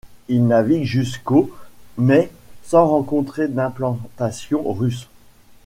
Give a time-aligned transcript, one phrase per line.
[0.29, 1.51] Il navigue jusqu'au
[1.95, 2.31] mais
[2.63, 5.07] sans rencontrer d'implantations russes.